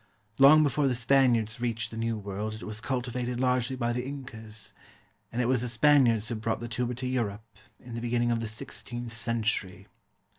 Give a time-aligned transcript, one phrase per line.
[0.39, 4.73] Long before the Spaniards reached the New World it was cultivated largely by the Incas;
[5.31, 7.45] and it was the Spaniards who brought the tuber to Europe,
[7.79, 9.85] in the beginning of the sixteenth century.